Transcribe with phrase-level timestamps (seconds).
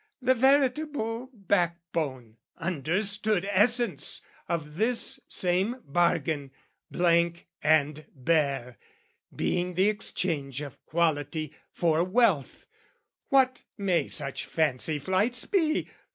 [0.19, 6.49] The veritable back bone, understood Essence of this same bargain,
[6.89, 8.79] blank and bare,
[9.35, 12.65] Being the exchange of quality for wealth,
[13.29, 15.87] What may such fancy flights be?